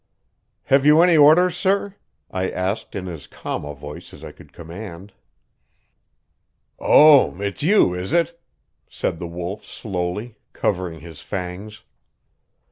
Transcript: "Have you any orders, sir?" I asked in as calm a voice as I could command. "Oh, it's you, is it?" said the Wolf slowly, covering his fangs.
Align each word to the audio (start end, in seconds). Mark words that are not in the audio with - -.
"Have 0.63 0.83
you 0.83 1.03
any 1.03 1.15
orders, 1.15 1.55
sir?" 1.55 1.95
I 2.31 2.49
asked 2.49 2.95
in 2.95 3.07
as 3.07 3.27
calm 3.27 3.63
a 3.63 3.75
voice 3.75 4.15
as 4.15 4.23
I 4.23 4.31
could 4.31 4.51
command. 4.51 5.13
"Oh, 6.79 7.39
it's 7.39 7.61
you, 7.61 7.93
is 7.93 8.11
it?" 8.11 8.41
said 8.89 9.19
the 9.19 9.27
Wolf 9.27 9.63
slowly, 9.63 10.37
covering 10.53 11.01
his 11.01 11.21
fangs. 11.21 11.83